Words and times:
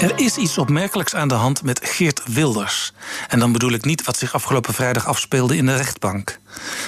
Er 0.00 0.18
is 0.18 0.36
iets 0.36 0.58
opmerkelijks 0.58 1.14
aan 1.14 1.28
de 1.28 1.34
hand 1.34 1.62
met 1.62 1.80
Geert 1.82 2.22
Wilders. 2.24 2.92
En 3.28 3.38
dan 3.38 3.52
bedoel 3.52 3.72
ik 3.72 3.84
niet 3.84 4.04
wat 4.04 4.16
zich 4.16 4.34
afgelopen 4.34 4.74
vrijdag 4.74 5.06
afspeelde 5.06 5.56
in 5.56 5.66
de 5.66 5.76
rechtbank. 5.76 6.38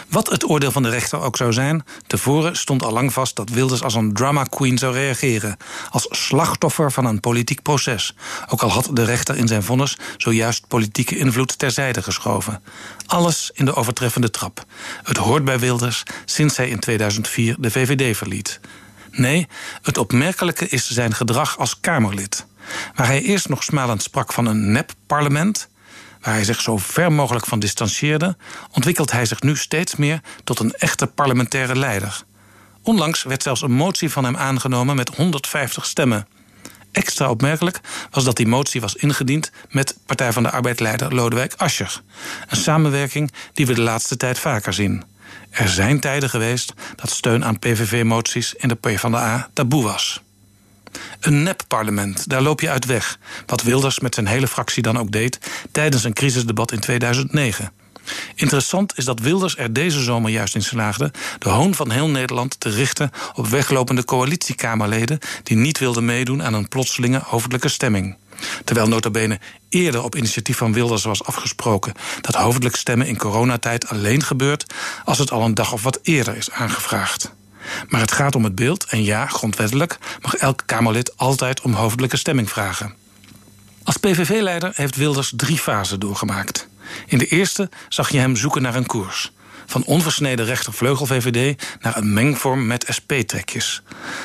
Wat 0.08 0.30
het 0.30 0.48
oordeel 0.48 0.70
van 0.70 0.82
de 0.82 0.88
rechter 0.88 1.20
ook 1.20 1.36
zou 1.36 1.52
zijn, 1.52 1.84
tevoren 2.06 2.56
stond 2.56 2.82
al 2.82 2.92
lang 2.92 3.12
vast 3.12 3.36
dat 3.36 3.50
Wilders 3.50 3.82
als 3.82 3.94
een 3.94 4.12
drama 4.12 4.42
queen 4.42 4.78
zou 4.78 4.94
reageren. 4.94 5.56
Als 5.90 6.06
slachtoffer 6.10 6.92
van 6.92 7.04
een 7.04 7.20
politiek 7.20 7.62
proces. 7.62 8.14
Ook 8.48 8.62
al 8.62 8.70
had 8.70 8.88
de 8.92 9.04
rechter 9.04 9.36
in 9.36 9.48
zijn 9.48 9.62
vonnis 9.62 9.98
zojuist 10.16 10.68
politieke 10.68 11.16
invloed 11.16 11.58
terzijde 11.58 12.02
geschoven. 12.02 12.62
Alles 13.06 13.50
in 13.54 13.64
de 13.64 13.74
overtreffende 13.74 14.30
trap. 14.30 14.64
Het 15.02 15.16
hoort 15.16 15.44
bij 15.44 15.58
Wilders 15.58 16.02
sinds 16.24 16.56
hij 16.56 16.68
in 16.68 16.78
2004 16.78 17.56
de 17.58 17.70
VVD 17.70 18.16
verliet. 18.16 18.60
Nee, 19.10 19.48
het 19.82 19.98
opmerkelijke 19.98 20.68
is 20.68 20.90
zijn 20.90 21.14
gedrag 21.14 21.58
als 21.58 21.80
Kamerlid. 21.80 22.46
Waar 22.94 23.06
hij 23.06 23.22
eerst 23.22 23.48
nog 23.48 23.62
smalend 23.62 24.02
sprak 24.02 24.32
van 24.32 24.46
een 24.46 24.72
nep-parlement, 24.72 25.68
waar 26.20 26.34
hij 26.34 26.44
zich 26.44 26.60
zo 26.60 26.76
ver 26.76 27.12
mogelijk 27.12 27.46
van 27.46 27.58
distancieerde, 27.58 28.36
ontwikkelt 28.72 29.12
hij 29.12 29.26
zich 29.26 29.42
nu 29.42 29.56
steeds 29.56 29.96
meer 29.96 30.20
tot 30.44 30.58
een 30.58 30.72
echte 30.72 31.06
parlementaire 31.06 31.76
leider. 31.76 32.22
Onlangs 32.82 33.22
werd 33.22 33.42
zelfs 33.42 33.62
een 33.62 33.72
motie 33.72 34.10
van 34.10 34.24
hem 34.24 34.36
aangenomen 34.36 34.96
met 34.96 35.16
150 35.16 35.84
stemmen. 35.84 36.26
Extra 36.92 37.30
opmerkelijk 37.30 37.80
was 38.10 38.24
dat 38.24 38.36
die 38.36 38.46
motie 38.46 38.80
was 38.80 38.94
ingediend 38.94 39.50
met 39.68 39.96
Partij 40.06 40.32
van 40.32 40.42
de 40.42 40.50
Arbeid-leider 40.50 41.14
Lodewijk 41.14 41.54
Asscher. 41.56 42.02
Een 42.48 42.56
samenwerking 42.56 43.32
die 43.52 43.66
we 43.66 43.74
de 43.74 43.80
laatste 43.80 44.16
tijd 44.16 44.38
vaker 44.38 44.72
zien. 44.72 45.04
Er 45.50 45.68
zijn 45.68 46.00
tijden 46.00 46.30
geweest 46.30 46.72
dat 46.96 47.10
steun 47.10 47.44
aan 47.44 47.58
PVV-moties 47.58 48.54
in 48.54 48.68
de 48.68 48.74
PvdA 48.74 49.50
taboe 49.52 49.82
was. 49.82 50.22
Een 51.20 51.42
nep-parlement, 51.42 52.28
daar 52.28 52.42
loop 52.42 52.60
je 52.60 52.70
uit 52.70 52.86
weg. 52.86 53.18
Wat 53.46 53.62
Wilders 53.62 54.00
met 54.00 54.14
zijn 54.14 54.26
hele 54.26 54.48
fractie 54.48 54.82
dan 54.82 54.98
ook 54.98 55.12
deed 55.12 55.38
tijdens 55.72 56.04
een 56.04 56.12
crisisdebat 56.12 56.72
in 56.72 56.80
2009. 56.80 57.72
Interessant 58.34 58.98
is 58.98 59.04
dat 59.04 59.20
Wilders 59.20 59.56
er 59.56 59.72
deze 59.72 60.02
zomer 60.02 60.30
juist 60.30 60.54
in 60.54 60.62
slaagde 60.62 61.10
de 61.38 61.48
hoon 61.48 61.74
van 61.74 61.90
heel 61.90 62.08
Nederland 62.08 62.60
te 62.60 62.68
richten 62.68 63.10
op 63.34 63.46
weglopende 63.46 64.04
coalitiekamerleden 64.04 65.18
die 65.42 65.56
niet 65.56 65.78
wilden 65.78 66.04
meedoen 66.04 66.42
aan 66.42 66.54
een 66.54 66.68
plotselinge 66.68 67.20
hoofdelijke 67.24 67.68
stemming. 67.68 68.16
Terwijl 68.64 68.88
notabene 68.88 69.40
eerder 69.68 70.02
op 70.02 70.16
initiatief 70.16 70.56
van 70.56 70.72
Wilders 70.72 71.04
was 71.04 71.24
afgesproken 71.24 71.92
dat 72.20 72.34
hoofdelijk 72.34 72.76
stemmen 72.76 73.06
in 73.06 73.16
coronatijd 73.16 73.88
alleen 73.88 74.22
gebeurt 74.22 74.74
als 75.04 75.18
het 75.18 75.30
al 75.30 75.42
een 75.42 75.54
dag 75.54 75.72
of 75.72 75.82
wat 75.82 75.98
eerder 76.02 76.36
is 76.36 76.50
aangevraagd. 76.50 77.32
Maar 77.88 78.00
het 78.00 78.12
gaat 78.12 78.34
om 78.34 78.44
het 78.44 78.54
beeld 78.54 78.84
en 78.84 79.04
ja, 79.04 79.26
grondwettelijk 79.26 79.98
mag 80.20 80.34
elk 80.34 80.62
Kamerlid 80.66 81.16
altijd 81.16 81.60
om 81.60 81.72
hoofdelijke 81.72 82.16
stemming 82.16 82.50
vragen. 82.50 82.94
Als 83.84 83.96
PVV-leider 83.96 84.72
heeft 84.74 84.96
Wilders 84.96 85.32
drie 85.36 85.58
fasen 85.58 86.00
doorgemaakt. 86.00 86.68
In 87.06 87.18
de 87.18 87.26
eerste 87.26 87.68
zag 87.88 88.10
je 88.10 88.18
hem 88.18 88.36
zoeken 88.36 88.62
naar 88.62 88.74
een 88.74 88.86
koers. 88.86 89.32
Van 89.66 89.84
onversneden 89.84 90.44
rechtervleugel 90.44 91.06
VVD 91.06 91.62
naar 91.80 91.96
een 91.96 92.12
mengvorm 92.12 92.66
met 92.66 92.86
SP-trekjes. 92.88 93.82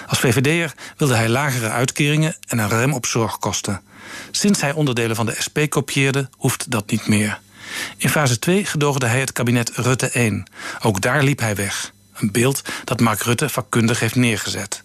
Als 0.08 0.20
VVD'er 0.20 0.74
wilde 0.98 1.16
hij 1.16 1.30
lagere 1.30 1.70
uitkeringen 1.70 2.36
en 2.48 2.58
een 2.58 2.70
rem 2.70 2.94
op 2.94 3.06
zorgkosten. 3.06 3.82
Sinds 4.32 4.62
hij 4.62 4.74
onderdelen 4.74 5.16
van 5.16 5.26
de 5.26 5.36
SP 5.46 5.58
kopieerde, 5.70 6.30
hoeft 6.38 6.72
dat 6.72 6.92
niet 6.92 7.08
meer. 7.08 7.40
In 7.98 8.10
fase 8.10 8.40
2 8.40 8.66
gedoogde 8.66 9.06
hij 9.06 9.20
het 9.20 9.32
kabinet 9.32 9.72
Rutte 9.76 10.10
1. 10.10 10.46
Ook 10.82 11.02
daar 11.02 11.24
liep 11.24 11.40
hij 11.40 11.56
weg. 11.56 11.92
Een 12.18 12.32
beeld 12.32 12.62
dat 12.84 13.00
Mark 13.00 13.22
Rutte 13.22 13.50
vakkundig 13.50 14.00
heeft 14.00 14.16
neergezet. 14.16 14.84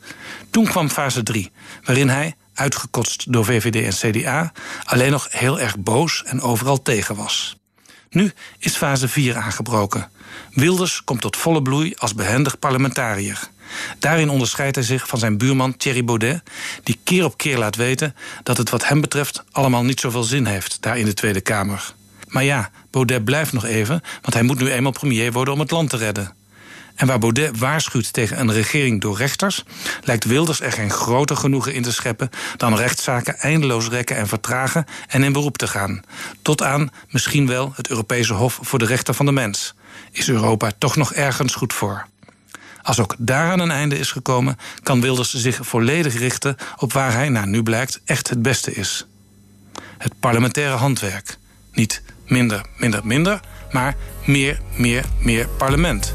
Toen 0.51 0.65
kwam 0.65 0.89
fase 0.89 1.23
3, 1.23 1.51
waarin 1.85 2.09
hij, 2.09 2.35
uitgekotst 2.55 3.33
door 3.33 3.45
VVD 3.45 4.03
en 4.03 4.13
CDA, 4.13 4.53
alleen 4.85 5.11
nog 5.11 5.27
heel 5.31 5.61
erg 5.61 5.79
boos 5.79 6.23
en 6.25 6.41
overal 6.41 6.83
tegen 6.83 7.17
was. 7.17 7.57
Nu 8.11 8.33
is 8.59 8.77
fase 8.77 9.09
4 9.09 9.37
aangebroken. 9.37 10.11
Wilders 10.51 11.05
komt 11.05 11.21
tot 11.21 11.37
volle 11.37 11.63
bloei 11.63 11.95
als 11.97 12.15
behendig 12.15 12.59
parlementariër. 12.59 13.51
Daarin 13.99 14.31
onderscheidt 14.31 14.77
hij 14.77 14.85
zich 14.85 15.09
van 15.09 15.19
zijn 15.19 15.39
buurman 15.39 15.77
Thierry 15.77 16.05
Baudet, 16.05 16.43
die 16.83 16.99
keer 17.05 17.25
op 17.25 17.37
keer 17.37 17.59
laat 17.59 17.77
weten 17.77 18.15
dat 18.43 18.57
het 18.57 18.71
wat 18.71 18.89
hem 18.89 19.01
betreft 19.01 19.45
allemaal 19.51 19.85
niet 19.85 20.01
zoveel 20.01 20.23
zin 20.23 20.47
heeft 20.47 20.77
daar 20.81 20.99
in 20.99 21.05
de 21.05 21.15
Tweede 21.15 21.41
Kamer. 21.41 21.95
Maar 22.27 22.45
ja, 22.45 22.71
Baudet 22.91 23.25
blijft 23.25 23.53
nog 23.53 23.65
even, 23.65 24.03
want 24.21 24.35
hij 24.35 24.43
moet 24.43 24.59
nu 24.59 24.71
eenmaal 24.71 24.93
premier 24.93 25.33
worden 25.33 25.55
om 25.55 25.61
het 25.61 25.71
land 25.71 25.91
te 25.91 25.97
redden. 25.97 26.35
En 26.95 27.07
waar 27.07 27.19
Baudet 27.19 27.59
waarschuwt 27.59 28.13
tegen 28.13 28.41
een 28.41 28.53
regering 28.53 29.01
door 29.01 29.17
rechters, 29.17 29.65
lijkt 30.05 30.25
Wilders 30.25 30.61
er 30.61 30.73
geen 30.73 30.91
groter 30.91 31.37
genoegen 31.37 31.75
in 31.75 31.83
te 31.83 31.93
scheppen 31.93 32.31
dan 32.57 32.77
rechtszaken 32.77 33.39
eindeloos 33.39 33.89
rekken 33.89 34.17
en 34.17 34.29
vertragen 34.29 34.87
en 35.09 35.23
in 35.23 35.33
beroep 35.33 35.59
te 35.59 35.67
gaan. 35.67 36.03
Tot 36.43 36.63
aan 36.63 36.91
misschien 37.11 37.47
wel 37.47 37.73
het 37.75 37.89
Europese 37.89 38.33
Hof 38.33 38.59
voor 38.63 38.79
de 38.79 38.87
Rechten 38.87 39.15
van 39.15 39.27
de 39.27 39.33
Mens. 39.33 39.75
Is 40.11 40.29
Europa 40.29 40.71
toch 40.79 40.97
nog 40.97 41.13
ergens 41.13 41.55
goed 41.55 41.73
voor? 41.73 42.07
Als 42.83 43.01
ook 43.01 43.15
daaraan 43.19 43.61
een 43.61 43.71
einde 43.71 43.99
is 43.99 44.11
gekomen, 44.11 44.59
kan 44.83 45.01
Wilders 45.01 45.35
zich 45.35 45.59
volledig 45.63 46.19
richten 46.19 46.57
op 46.77 46.93
waar 46.93 47.13
hij, 47.13 47.29
naar 47.29 47.47
nu 47.47 47.63
blijkt, 47.63 48.01
echt 48.05 48.29
het 48.29 48.43
beste 48.43 48.75
is. 48.75 49.07
Het 49.99 50.13
parlementaire 50.21 50.77
handwerk. 50.77 51.37
Niet 51.73 52.03
minder, 52.27 52.67
minder, 52.77 53.07
minder, 53.07 53.41
maar 53.73 53.97
meer, 54.25 54.61
meer, 54.77 55.05
meer 55.19 55.49
parlement. 55.49 56.15